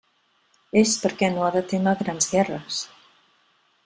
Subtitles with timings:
[0.79, 2.81] És perquè no ha de témer grans guerres.